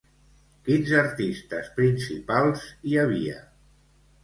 Quins 0.69 0.93
artistes 1.01 1.69
principals 1.77 2.67
hi 2.81 2.99
havia? 3.05 3.39